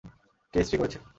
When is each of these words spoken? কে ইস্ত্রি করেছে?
কে 0.53 0.57
ইস্ত্রি 0.59 0.77
করেছে? 0.77 0.97